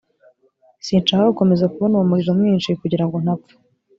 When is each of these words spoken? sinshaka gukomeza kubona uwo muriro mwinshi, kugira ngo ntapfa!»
sinshaka 0.85 1.27
gukomeza 1.31 1.69
kubona 1.73 1.93
uwo 1.95 2.05
muriro 2.09 2.31
mwinshi, 2.39 2.69
kugira 2.81 3.03
ngo 3.05 3.15
ntapfa!» 3.23 3.53